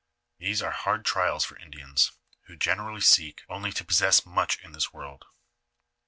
[0.39, 2.11] These are hard trials for Indians,
[2.47, 5.25] who generally seek only to possess much in this world.